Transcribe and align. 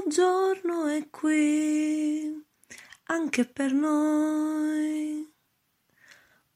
nuovo 0.00 0.08
giorno 0.08 0.86
è 0.86 1.10
qui, 1.10 2.42
anche 3.04 3.44
per 3.44 3.72
noi. 3.72 5.30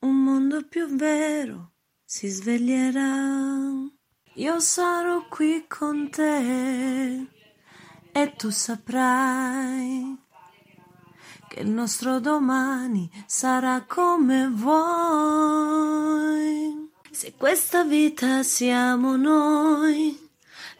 Un 0.00 0.22
mondo 0.22 0.66
più 0.66 0.86
vero 0.96 1.72
si 2.04 2.28
sveglierà. 2.28 3.72
Io 4.36 4.60
sarò 4.60 5.26
qui 5.28 5.66
con 5.68 6.08
te 6.10 7.26
e 8.12 8.32
tu 8.36 8.50
saprai 8.50 10.18
che 11.48 11.60
il 11.60 11.68
nostro 11.68 12.18
domani 12.20 13.10
sarà 13.26 13.84
come 13.86 14.48
vuoi. 14.48 15.92
Se 17.10 17.34
questa 17.36 17.84
vita 17.84 18.42
siamo 18.42 19.16
noi 19.16 20.24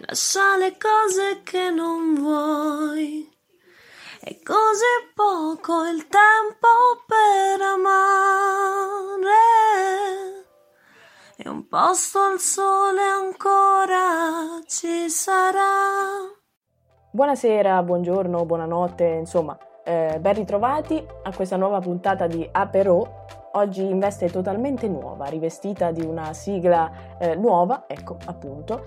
lascia 0.06 0.56
le 0.58 0.76
cose 0.76 1.40
che 1.42 1.70
non 1.70 2.14
vuoi. 2.14 3.30
È 4.20 4.38
così 4.42 5.12
poco 5.14 5.84
il 5.84 6.06
tempo 6.08 6.68
per 7.06 7.60
amare. 7.60 7.92
E 11.36 11.48
un 11.48 11.66
posto 11.68 12.20
al 12.20 12.38
sole 12.38 13.02
ancora 13.02 14.60
ci 14.66 15.08
sarà. 15.08 16.32
Buonasera, 17.10 17.82
buongiorno, 17.82 18.44
buonanotte, 18.44 19.04
insomma, 19.04 19.56
eh, 19.84 20.18
ben 20.20 20.34
ritrovati 20.34 21.04
a 21.22 21.34
questa 21.34 21.56
nuova 21.56 21.80
puntata 21.80 22.26
di 22.26 22.46
Aperò. 22.50 23.22
Oggi 23.52 23.82
in 23.82 24.00
veste 24.00 24.28
totalmente 24.30 24.88
nuova, 24.88 25.26
rivestita 25.26 25.92
di 25.92 26.04
una 26.04 26.32
sigla 26.32 27.16
eh, 27.18 27.36
nuova, 27.36 27.84
ecco 27.86 28.16
appunto, 28.26 28.84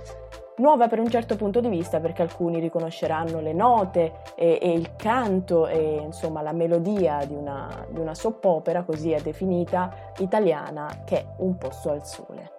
Nuova 0.59 0.88
per 0.88 0.99
un 0.99 1.07
certo 1.07 1.35
punto 1.35 1.59
di 1.59 1.70
vista 1.70 1.99
perché 1.99 2.23
alcuni 2.23 2.59
riconosceranno 2.59 3.39
le 3.41 3.53
note 3.53 4.21
e, 4.34 4.57
e 4.59 4.71
il 4.71 4.95
canto 4.95 5.67
e 5.67 6.02
insomma 6.03 6.41
la 6.41 6.52
melodia 6.52 7.23
di 7.25 7.36
una, 7.36 7.86
di 7.88 8.00
una 8.00 8.16
soppopera, 8.16 8.81
così 8.81 9.11
è 9.11 9.22
definita, 9.22 10.13
italiana, 10.17 11.03
che 11.05 11.17
è 11.17 11.25
Un 11.38 11.59
posto 11.59 11.91
al 11.91 12.03
sole. 12.03 12.53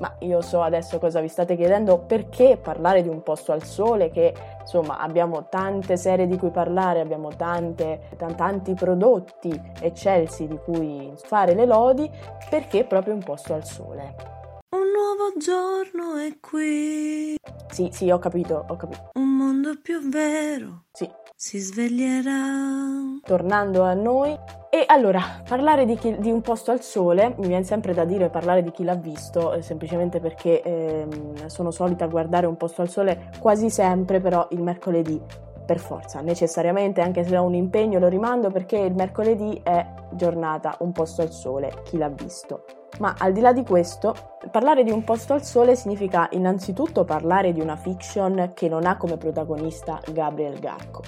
Ma 0.00 0.14
io 0.18 0.42
so 0.42 0.60
adesso 0.60 0.98
cosa 0.98 1.20
vi 1.20 1.28
state 1.28 1.56
chiedendo, 1.56 2.00
perché 2.00 2.58
parlare 2.58 3.00
di 3.00 3.08
un 3.08 3.22
posto 3.22 3.52
al 3.52 3.62
sole 3.62 4.10
che 4.10 4.34
insomma 4.60 4.98
abbiamo 4.98 5.48
tante 5.48 5.96
serie 5.96 6.26
di 6.26 6.36
cui 6.36 6.50
parlare, 6.50 7.00
abbiamo 7.00 7.28
tante, 7.34 8.10
tanti 8.36 8.74
prodotti 8.74 9.58
eccelsi 9.80 10.46
di 10.46 10.58
cui 10.62 11.14
fare 11.16 11.54
le 11.54 11.64
lodi, 11.64 12.10
perché 12.50 12.84
proprio 12.84 13.14
un 13.14 13.22
posto 13.22 13.54
al 13.54 13.64
sole? 13.64 14.35
Nuovo 15.16 15.32
giorno 15.38 16.16
è 16.16 16.36
qui. 16.40 17.36
Sì, 17.72 17.88
sì, 17.90 18.10
ho 18.10 18.18
capito, 18.18 18.66
ho 18.68 18.76
capito. 18.76 19.12
Un 19.14 19.28
mondo 19.34 19.72
più 19.80 20.06
vero. 20.10 20.84
Sì. 20.92 21.10
Si 21.34 21.58
sveglierà. 21.58 23.18
Tornando 23.22 23.82
a 23.82 23.94
noi. 23.94 24.38
E 24.68 24.84
allora, 24.86 25.42
parlare 25.48 25.86
di, 25.86 25.96
chi, 25.96 26.18
di, 26.18 26.30
un 26.30 26.42
posto 26.42 26.70
al 26.70 26.82
sole, 26.82 27.34
mi 27.38 27.46
viene 27.46 27.64
sempre 27.64 27.94
da 27.94 28.04
dire 28.04 28.28
parlare 28.28 28.62
di 28.62 28.70
chi 28.72 28.84
l'ha 28.84 28.94
visto, 28.94 29.54
eh, 29.54 29.62
semplicemente 29.62 30.20
perché 30.20 30.60
eh, 30.60 31.06
sono 31.46 31.70
solita 31.70 32.06
guardare 32.08 32.44
un 32.44 32.58
posto 32.58 32.82
al 32.82 32.90
sole 32.90 33.30
quasi 33.40 33.70
sempre, 33.70 34.20
però 34.20 34.46
il 34.50 34.62
mercoledì 34.62 35.18
per 35.64 35.78
forza, 35.78 36.20
necessariamente, 36.20 37.00
anche 37.00 37.24
se 37.24 37.38
ho 37.38 37.42
un 37.42 37.54
impegno 37.54 37.98
lo 37.98 38.08
rimando 38.08 38.50
perché 38.50 38.76
il 38.76 38.94
mercoledì 38.94 39.58
è 39.62 39.94
giornata 40.12 40.76
un 40.80 40.92
posto 40.92 41.22
al 41.22 41.32
sole, 41.32 41.80
chi 41.84 41.96
l'ha 41.96 42.10
visto. 42.10 42.85
Ma 42.98 43.14
al 43.18 43.32
di 43.32 43.40
là 43.40 43.52
di 43.52 43.62
questo, 43.62 44.14
parlare 44.50 44.82
di 44.82 44.90
un 44.90 45.04
posto 45.04 45.34
al 45.34 45.42
sole 45.42 45.76
significa 45.76 46.28
innanzitutto 46.30 47.04
parlare 47.04 47.52
di 47.52 47.60
una 47.60 47.76
fiction 47.76 48.52
che 48.54 48.68
non 48.68 48.86
ha 48.86 48.96
come 48.96 49.16
protagonista 49.18 50.00
Gabriel 50.12 50.58
Garco. 50.58 51.02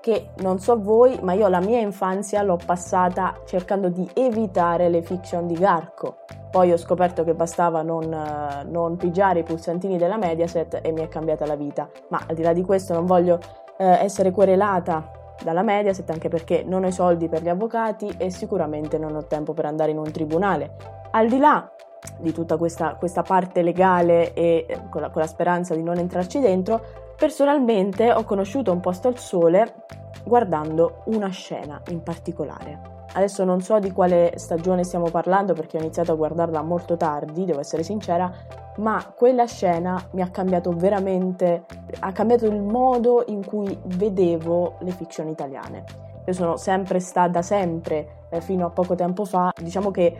Che 0.00 0.30
non 0.38 0.58
so 0.58 0.80
voi, 0.80 1.18
ma 1.22 1.32
io 1.32 1.48
la 1.48 1.60
mia 1.60 1.80
infanzia 1.80 2.42
l'ho 2.42 2.58
passata 2.64 3.40
cercando 3.44 3.88
di 3.88 4.08
evitare 4.14 4.88
le 4.88 5.02
fiction 5.02 5.46
di 5.46 5.54
Garco. 5.54 6.18
Poi 6.50 6.70
ho 6.70 6.76
scoperto 6.76 7.24
che 7.24 7.34
bastava 7.34 7.82
non, 7.82 8.08
non 8.68 8.96
pigiare 8.96 9.40
i 9.40 9.42
pulsantini 9.42 9.98
della 9.98 10.18
Mediaset 10.18 10.80
e 10.82 10.92
mi 10.92 11.00
è 11.00 11.08
cambiata 11.08 11.46
la 11.46 11.56
vita. 11.56 11.88
Ma 12.08 12.22
al 12.28 12.34
di 12.34 12.42
là 12.42 12.52
di 12.52 12.62
questo 12.62 12.92
non 12.94 13.06
voglio 13.06 13.38
eh, 13.78 13.84
essere 13.86 14.32
querelata 14.32 15.21
dalla 15.42 15.62
Mediaset 15.62 16.08
anche 16.10 16.28
perché 16.28 16.64
non 16.66 16.84
ho 16.84 16.88
i 16.88 16.92
soldi 16.92 17.28
per 17.28 17.42
gli 17.42 17.48
avvocati 17.48 18.12
e 18.16 18.30
sicuramente 18.30 18.98
non 18.98 19.14
ho 19.14 19.26
tempo 19.26 19.52
per 19.52 19.66
andare 19.66 19.90
in 19.90 19.98
un 19.98 20.10
tribunale. 20.10 20.76
Al 21.10 21.28
di 21.28 21.38
là 21.38 21.70
di 22.18 22.32
tutta 22.32 22.56
questa, 22.56 22.94
questa 22.94 23.22
parte 23.22 23.62
legale 23.62 24.32
e 24.32 24.66
eh, 24.68 24.80
con 24.88 25.00
la, 25.00 25.10
con 25.10 25.20
la 25.20 25.28
speranza 25.28 25.74
di 25.74 25.82
non 25.82 25.98
entrarci 25.98 26.40
dentro, 26.40 26.80
personalmente 27.16 28.12
ho 28.12 28.24
conosciuto 28.24 28.72
un 28.72 28.80
posto 28.80 29.08
al 29.08 29.18
sole 29.18 29.74
guardando 30.24 31.02
una 31.06 31.28
scena 31.28 31.80
in 31.88 32.02
particolare. 32.02 33.01
Adesso 33.14 33.44
non 33.44 33.60
so 33.60 33.78
di 33.78 33.92
quale 33.92 34.32
stagione 34.36 34.84
stiamo 34.84 35.10
parlando 35.10 35.52
perché 35.52 35.76
ho 35.76 35.80
iniziato 35.80 36.12
a 36.12 36.14
guardarla 36.14 36.62
molto 36.62 36.96
tardi, 36.96 37.44
devo 37.44 37.60
essere 37.60 37.82
sincera, 37.82 38.32
ma 38.78 39.12
quella 39.14 39.46
scena 39.46 40.02
mi 40.12 40.22
ha 40.22 40.30
cambiato 40.30 40.70
veramente, 40.70 41.64
ha 42.00 42.12
cambiato 42.12 42.46
il 42.46 42.62
modo 42.62 43.24
in 43.26 43.44
cui 43.44 43.78
vedevo 43.84 44.76
le 44.80 44.92
fiction 44.92 45.28
italiane. 45.28 45.84
Io 46.24 46.32
sono 46.32 46.56
sempre 46.56 47.00
stata, 47.00 47.28
da 47.28 47.42
sempre, 47.42 48.26
eh, 48.30 48.40
fino 48.40 48.64
a 48.64 48.70
poco 48.70 48.94
tempo 48.94 49.24
fa, 49.24 49.52
diciamo 49.60 49.90
che 49.90 50.16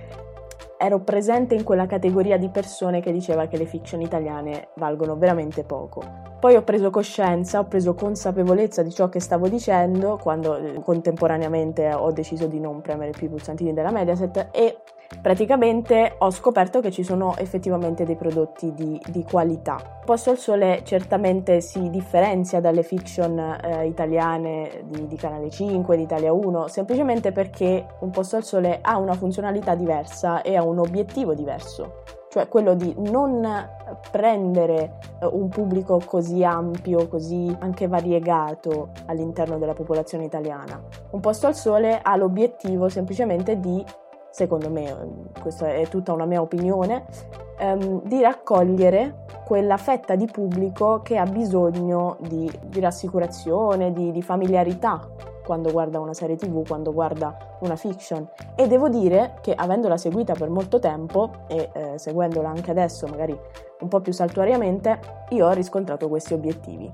ero 0.82 0.98
presente 0.98 1.54
in 1.54 1.62
quella 1.62 1.87
categoria 1.87 2.37
di 2.37 2.48
persone 2.48 3.00
che 3.00 3.12
diceva 3.12 3.47
che 3.47 3.56
le 3.56 3.66
fiction 3.66 4.00
italiane 4.00 4.70
valgono 4.75 5.16
veramente 5.16 5.62
poco. 5.62 6.03
Poi 6.41 6.56
ho 6.56 6.62
preso 6.62 6.91
coscienza, 6.91 7.60
ho 7.60 7.66
preso 7.66 7.94
consapevolezza 7.94 8.82
di 8.82 8.91
ciò 8.91 9.09
che 9.09 9.20
stavo 9.20 9.47
dicendo 9.47 10.19
quando 10.20 10.56
eh, 10.56 10.81
contemporaneamente 10.82 11.94
ho 11.94 12.10
deciso 12.10 12.48
di 12.48 12.59
non 12.59 12.81
premere 12.81 13.12
più 13.12 13.28
i 13.28 13.31
pulsantini 13.31 13.72
della 13.72 13.93
Mediaset 13.93 14.48
e 14.50 14.78
praticamente 15.21 16.15
ho 16.19 16.31
scoperto 16.31 16.81
che 16.81 16.91
ci 16.91 17.03
sono 17.03 17.37
effettivamente 17.37 18.05
dei 18.05 18.17
prodotti 18.17 18.73
di, 18.73 19.00
di 19.09 19.25
qualità. 19.25 20.00
Posto 20.05 20.31
al 20.31 20.39
Sole 20.39 20.83
certamente 20.84 21.61
si 21.61 21.91
differenzia 21.91 22.61
dalle 22.61 22.83
fiction 22.83 23.39
eh, 23.39 23.87
italiane 23.87 24.84
di, 24.84 25.06
di, 25.06 25.17
Canale 25.17 25.50
5, 25.50 25.97
di 25.97 26.03
Italia 26.03 26.33
1, 26.33 26.69
semplicemente 26.69 27.33
perché 27.33 27.87
Un 28.00 28.11
Posto 28.11 28.37
al 28.37 28.45
Sole 28.45 28.78
ha 28.81 28.99
una 28.99 29.15
funzionalità 29.15 29.75
diversa 29.75 30.43
e 30.43 30.56
ha 30.56 30.62
un 30.62 30.78
obiettivo 30.78 31.34
diverso 31.34 32.21
cioè 32.33 32.49
quello 32.49 32.73
di 32.73 32.94
non 32.97 33.47
prendere 34.11 34.99
eh, 35.21 35.27
un 35.27 35.50
pubblico 35.50 36.00
così 36.03 36.43
ampio, 36.43 37.06
così 37.06 37.55
anche 37.61 37.87
variegato 37.87 38.89
all'interno 39.05 39.59
della 39.59 39.75
popolazione 39.75 40.25
italiana. 40.25 40.83
Un 41.11 41.21
posto 41.21 41.47
al 41.47 41.55
sole 41.55 42.00
ha 42.00 42.17
l'obiettivo 42.17 42.89
semplicemente 42.89 43.61
di 43.61 43.84
secondo 44.32 44.70
me, 44.70 44.97
questa 45.41 45.69
è 45.69 45.87
tutta 45.87 46.12
una 46.12 46.25
mia 46.25 46.41
opinione, 46.41 47.04
ehm, 47.59 48.03
di 48.04 48.20
raccogliere 48.20 49.26
quella 49.44 49.76
fetta 49.76 50.15
di 50.16 50.26
pubblico 50.26 51.00
che 51.03 51.19
ha 51.19 51.26
bisogno 51.26 52.16
di, 52.20 52.50
di 52.65 52.81
rassicurazione, 52.81 53.93
di, 53.93 54.10
di, 54.10 54.22
familiarità 54.22 55.06
quando 55.44 55.70
guarda 55.70 56.00
una 56.00 56.15
serie 56.15 56.37
tv, 56.37 56.66
quando 56.66 56.93
guarda 56.93 57.37
una 57.60 57.76
fiction. 57.76 58.26
E 58.54 58.66
devo 58.66 58.88
dire 58.88 59.34
che 59.43 59.53
avendola 59.53 59.98
seguita 59.98 60.32
per 60.32 60.49
molto 60.49 60.78
tempo 60.78 61.31
e 61.49 61.70
eh, 61.72 61.99
seguendola 61.99 62.49
anche 62.49 62.70
adesso, 62.70 63.06
magari 63.06 63.38
un 63.81 63.88
po' 63.88 64.00
più 64.00 64.12
saltuariamente, 64.12 64.99
io 65.31 65.47
ho 65.47 65.53
riscontrato 65.53 66.09
questi 66.09 66.32
obiettivi. 66.32 66.91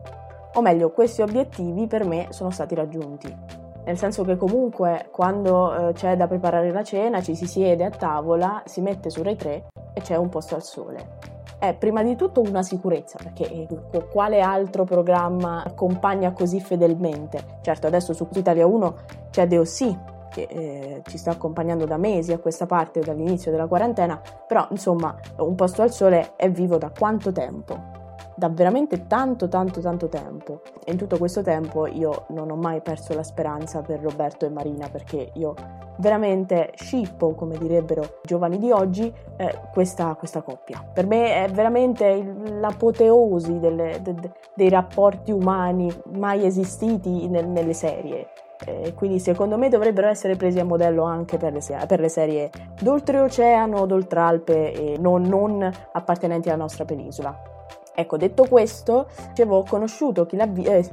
O 0.54 0.60
meglio, 0.60 0.90
questi 0.90 1.22
obiettivi 1.22 1.86
per 1.86 2.04
me 2.04 2.28
sono 2.30 2.50
stati 2.50 2.74
raggiunti 2.74 3.57
nel 3.88 3.96
senso 3.96 4.22
che 4.22 4.36
comunque 4.36 5.08
quando 5.10 5.88
eh, 5.88 5.92
c'è 5.94 6.14
da 6.14 6.26
preparare 6.26 6.70
la 6.72 6.82
cena 6.82 7.22
ci 7.22 7.34
si 7.34 7.46
siede 7.46 7.86
a 7.86 7.90
tavola, 7.90 8.62
si 8.66 8.82
mette 8.82 9.08
su 9.08 9.22
Rai 9.22 9.34
3 9.34 9.68
e 9.94 10.00
c'è 10.02 10.14
un 10.16 10.28
posto 10.28 10.54
al 10.54 10.62
sole. 10.62 11.16
È 11.58 11.74
prima 11.74 12.02
di 12.02 12.14
tutto 12.14 12.42
una 12.42 12.62
sicurezza, 12.62 13.16
perché 13.16 13.50
eh, 13.50 13.66
quale 14.12 14.42
altro 14.42 14.84
programma 14.84 15.64
accompagna 15.64 16.32
così 16.32 16.60
fedelmente? 16.60 17.60
Certo, 17.62 17.86
adesso 17.86 18.12
su 18.12 18.28
Italia 18.34 18.66
1 18.66 18.94
c'è 19.30 19.46
DOC, 19.46 19.96
che 20.28 20.42
eh, 20.50 21.02
ci 21.06 21.16
sta 21.16 21.30
accompagnando 21.30 21.86
da 21.86 21.96
mesi 21.96 22.32
a 22.32 22.38
questa 22.38 22.66
parte 22.66 23.00
dall'inizio 23.00 23.50
della 23.50 23.66
quarantena, 23.66 24.20
però 24.46 24.66
insomma 24.70 25.18
un 25.38 25.54
posto 25.54 25.80
al 25.80 25.90
sole 25.90 26.36
è 26.36 26.50
vivo 26.50 26.76
da 26.76 26.92
quanto 26.96 27.32
tempo? 27.32 28.07
Da 28.38 28.48
veramente 28.48 29.08
tanto 29.08 29.48
tanto 29.48 29.80
tanto 29.80 30.08
tempo. 30.08 30.62
E 30.84 30.92
in 30.92 30.96
tutto 30.96 31.18
questo 31.18 31.42
tempo 31.42 31.86
io 31.86 32.26
non 32.28 32.50
ho 32.50 32.56
mai 32.56 32.80
perso 32.80 33.12
la 33.12 33.24
speranza 33.24 33.82
per 33.82 34.00
Roberto 34.00 34.46
e 34.46 34.48
Marina 34.48 34.88
perché 34.88 35.32
io 35.34 35.54
veramente 35.96 36.70
scippo 36.76 37.34
come 37.34 37.58
direbbero 37.58 38.02
i 38.02 38.08
giovani 38.22 38.58
di 38.58 38.70
oggi 38.70 39.12
eh, 39.36 39.60
questa, 39.72 40.14
questa, 40.14 40.42
coppia. 40.42 40.88
Per 40.92 41.04
me 41.04 41.44
è 41.44 41.48
veramente 41.50 42.22
l'apoteosi 42.60 43.58
delle, 43.58 43.98
de, 44.02 44.14
de, 44.14 44.30
dei 44.54 44.68
rapporti 44.68 45.32
umani 45.32 45.92
mai 46.12 46.46
esistiti 46.46 47.26
nel, 47.26 47.48
nelle 47.48 47.72
serie. 47.72 48.28
Eh, 48.64 48.94
quindi 48.94 49.18
secondo 49.18 49.58
me 49.58 49.68
dovrebbero 49.68 50.06
essere 50.06 50.36
presi 50.36 50.60
a 50.60 50.64
modello 50.64 51.02
anche 51.02 51.38
per 51.38 51.52
le, 51.52 51.60
per 51.88 51.98
le 51.98 52.08
serie 52.08 52.50
d'oltreoceano, 52.80 53.84
d'oltralpe 53.84 54.72
e 54.72 54.96
non, 54.98 55.22
non 55.22 55.68
appartenenti 55.92 56.48
alla 56.48 56.62
nostra 56.62 56.84
penisola. 56.84 57.57
Ecco, 58.00 58.16
detto 58.16 58.44
questo, 58.44 59.08
dicevo, 59.30 59.56
ho 59.56 59.64
conosciuto 59.64 60.24
chi 60.24 60.36
l'ha 60.36 60.46
visto. 60.46 60.70
Eh, 60.70 60.88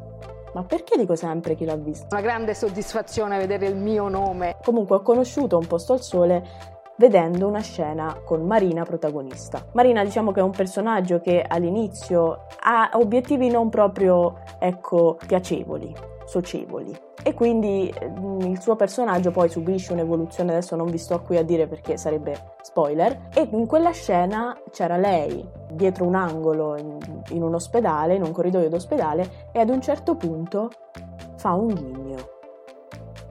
ma 0.55 0.63
perché 0.63 0.97
dico 0.97 1.15
sempre 1.15 1.53
chi 1.53 1.63
l'ha 1.63 1.75
visto? 1.75 2.07
Una 2.09 2.21
grande 2.21 2.55
soddisfazione 2.55 3.37
vedere 3.37 3.67
il 3.67 3.75
mio 3.75 4.07
nome. 4.07 4.55
Comunque 4.63 4.95
ho 4.95 5.01
conosciuto 5.03 5.55
un 5.55 5.67
posto 5.67 5.93
al 5.93 6.01
sole 6.01 6.43
vedendo 6.97 7.47
una 7.47 7.59
scena 7.59 8.19
con 8.25 8.43
Marina 8.47 8.85
protagonista. 8.85 9.67
Marina 9.73 10.03
diciamo 10.03 10.31
che 10.31 10.39
è 10.39 10.43
un 10.43 10.49
personaggio 10.49 11.19
che 11.19 11.45
all'inizio 11.47 12.47
ha 12.61 12.89
obiettivi 12.93 13.49
non 13.49 13.69
proprio, 13.69 14.39
ecco, 14.57 15.15
piacevoli, 15.27 15.93
socievoli 16.25 16.95
e 17.27 17.33
quindi 17.33 17.91
mm, 18.07 18.41
il 18.41 18.61
suo 18.61 18.75
personaggio 18.75 19.31
poi 19.31 19.49
subisce 19.49 19.93
un'evoluzione, 19.93 20.51
adesso 20.51 20.75
non 20.75 20.91
vi 20.91 20.99
sto 20.99 21.21
qui 21.21 21.37
a 21.37 21.43
dire 21.43 21.65
perché 21.65 21.97
sarebbe 21.97 22.53
spoiler, 22.61 23.29
e 23.33 23.47
in 23.51 23.65
quella 23.65 23.89
scena 23.89 24.55
c'era 24.69 24.95
lei 24.97 25.43
dietro 25.71 26.05
un 26.05 26.13
angolo 26.13 26.77
in, 26.77 27.41
un 27.41 27.53
ospedale, 27.55 28.13
in 28.13 28.21
un 28.21 28.31
corridoio 28.31 28.69
d'ospedale 28.69 29.49
e 29.51 29.59
ad 29.59 29.69
un 29.69 29.81
certo 29.81 30.15
punto 30.15 30.69
fa 31.37 31.53
un 31.53 31.73
ghigno. 31.73 32.33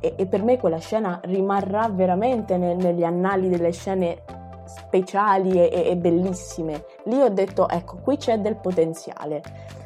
E, 0.01 0.15
e 0.17 0.27
per 0.27 0.43
me 0.43 0.59
quella 0.59 0.79
scena 0.79 1.21
rimarrà 1.23 1.89
veramente 1.89 2.57
ne, 2.57 2.75
negli 2.75 3.05
annali 3.05 3.49
delle 3.49 3.71
scene 3.71 4.23
speciali 4.65 5.53
e, 5.53 5.89
e, 5.89 5.97
bellissime. 5.97 6.85
Lì 7.05 7.21
ho 7.21 7.29
detto, 7.29 7.69
ecco, 7.69 7.99
qui 8.03 8.17
c'è 8.17 8.41
del 8.41 8.57
potenziale. 8.57 9.41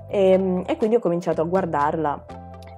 E, 0.08 0.62
e 0.66 0.76
quindi 0.78 0.96
ho 0.96 1.00
cominciato 1.00 1.42
a 1.42 1.44
guardarla 1.44 2.24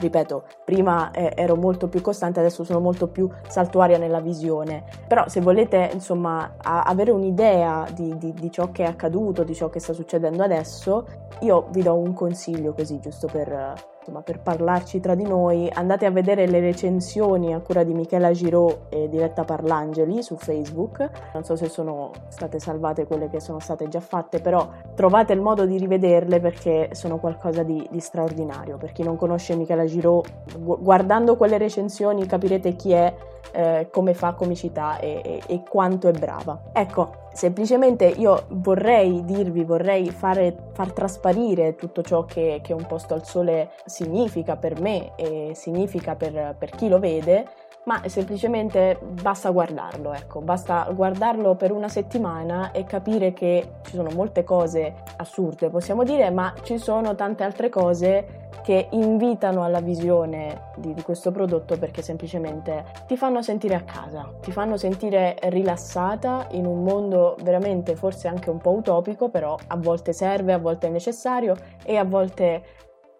ripeto, 0.00 0.44
prima 0.64 1.10
eh, 1.10 1.32
ero 1.36 1.54
molto 1.56 1.88
più 1.88 2.00
costante, 2.00 2.40
adesso 2.40 2.64
sono 2.64 2.80
molto 2.80 3.08
più 3.08 3.28
saltuaria 3.46 3.98
nella 3.98 4.20
visione. 4.20 4.84
Però 5.06 5.28
se 5.28 5.40
volete, 5.40 5.90
insomma, 5.92 6.54
a- 6.56 6.82
avere 6.82 7.10
un'idea 7.10 7.86
di, 7.92 8.16
di, 8.16 8.32
di, 8.32 8.50
ciò 8.50 8.70
che 8.72 8.84
è 8.84 8.86
accaduto, 8.86 9.44
di 9.44 9.54
ciò 9.54 9.68
che 9.68 9.78
sta 9.78 9.92
succedendo 9.92 10.42
adesso, 10.42 11.06
io 11.40 11.68
vi 11.70 11.82
do 11.82 11.94
un 11.94 12.12
consiglio 12.14 12.72
così, 12.72 12.98
giusto 12.98 13.28
per, 13.30 13.74
insomma, 14.10 14.22
per 14.22 14.40
parlarci 14.40 15.00
tra 15.00 15.14
di 15.14 15.22
noi. 15.22 15.70
Andate 15.72 16.04
a 16.04 16.10
vedere 16.10 16.46
le 16.46 16.60
recensioni 16.60 17.54
a 17.54 17.60
cura 17.60 17.84
di 17.84 17.94
Michela 17.94 18.32
Giraud 18.32 18.86
e 18.90 19.08
Diretta 19.08 19.44
Parlangeli 19.44 20.22
su 20.22 20.36
Facebook. 20.36 21.08
Non 21.32 21.44
so 21.44 21.56
se 21.56 21.68
sono 21.68 22.10
state 22.28 22.58
salvate 22.58 23.06
quelle 23.06 23.30
che 23.30 23.40
sono 23.40 23.60
state 23.60 23.88
già 23.88 24.00
fatte, 24.00 24.40
però 24.40 24.68
trovate 24.94 25.32
il 25.32 25.40
modo 25.40 25.64
di 25.64 25.78
rivederle 25.78 26.40
perché 26.40 26.90
sono 26.92 27.18
qualcosa 27.18 27.62
di, 27.62 27.86
di 27.90 28.00
straordinario. 28.00 28.76
Per 28.76 28.92
chi 28.92 29.02
non 29.02 29.16
conosce 29.16 29.54
Michela 29.54 29.84
Giraud, 29.84 30.26
guardando 30.58 31.36
quelle 31.36 31.56
recensioni 31.58 32.26
capirete 32.26 32.74
chi 32.74 32.92
è 32.92 33.14
eh, 33.52 33.88
come 33.90 34.14
fa 34.14 34.34
comicità 34.34 34.98
e, 34.98 35.20
e, 35.24 35.42
e, 35.46 35.62
quanto 35.68 36.08
è 36.08 36.12
brava. 36.12 36.70
Ecco, 36.72 37.28
semplicemente 37.40 38.04
io 38.04 38.44
vorrei 38.48 39.24
dirvi, 39.24 39.64
vorrei 39.64 40.10
fare, 40.10 40.54
far 40.74 40.92
trasparire 40.92 41.74
tutto 41.74 42.02
ciò 42.02 42.26
che, 42.26 42.60
che 42.62 42.74
un 42.74 42.84
posto 42.86 43.14
al 43.14 43.24
sole 43.24 43.70
significa 43.86 44.56
per 44.56 44.78
me 44.78 45.12
e 45.16 45.52
significa 45.54 46.16
per, 46.16 46.54
per 46.58 46.68
chi 46.68 46.86
lo 46.86 46.98
vede 46.98 47.46
ma 47.84 48.02
semplicemente 48.08 48.98
basta 49.00 49.48
guardarlo, 49.48 50.12
ecco, 50.12 50.42
basta 50.42 50.86
guardarlo 50.94 51.54
per 51.54 51.72
una 51.72 51.88
settimana 51.88 52.72
e 52.72 52.84
capire 52.84 53.32
che 53.32 53.76
ci 53.84 53.94
sono 53.94 54.10
molte 54.10 54.44
cose 54.44 54.96
assurde, 55.16 55.70
possiamo 55.70 56.04
dire, 56.04 56.28
ma 56.28 56.52
ci 56.60 56.76
sono 56.76 57.14
tante 57.14 57.42
altre 57.42 57.70
cose 57.70 58.39
che 58.62 58.88
invitano 58.90 59.64
alla 59.64 59.80
visione 59.80 60.72
di, 60.76 60.94
di 60.94 61.02
questo 61.02 61.30
prodotto 61.30 61.78
perché 61.78 62.02
semplicemente 62.02 62.84
ti 63.06 63.16
fanno 63.16 63.42
sentire 63.42 63.74
a 63.74 63.82
casa, 63.82 64.32
ti 64.40 64.52
fanno 64.52 64.76
sentire 64.76 65.36
rilassata 65.44 66.48
in 66.52 66.66
un 66.66 66.82
mondo 66.82 67.36
veramente 67.42 67.96
forse 67.96 68.28
anche 68.28 68.50
un 68.50 68.58
po' 68.58 68.72
utopico, 68.72 69.28
però 69.28 69.56
a 69.68 69.76
volte 69.76 70.12
serve, 70.12 70.52
a 70.52 70.58
volte 70.58 70.88
è 70.88 70.90
necessario 70.90 71.56
e 71.84 71.96
a 71.96 72.04
volte 72.04 72.62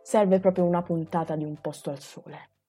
serve 0.03 0.41
proprio 0.41 0.65
una 0.65 0.83
puntata 0.83 1.37
di 1.37 1.45
un 1.45 1.57
posto 1.61 1.91
al 1.91 2.01
sole. 2.01 2.50